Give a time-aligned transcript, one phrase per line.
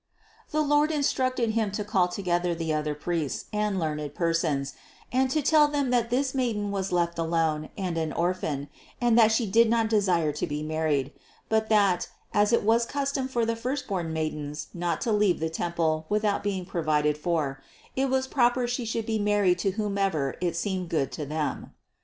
[0.49, 4.73] The Lord instructed Him to call together the other priests and learned persons
[5.11, 8.67] and to tell them that this Maiden was left alone and an orphan
[8.99, 11.13] and that She did not desire to be married;
[11.49, 15.39] but that, as it was a cus tom for the firstborn maidens not to leave
[15.39, 17.61] the temple without being provided for,
[17.95, 21.75] it was proper She should be married to whomever it seemed good to them.